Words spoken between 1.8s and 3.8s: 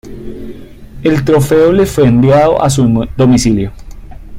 fue enviado a su domicilio.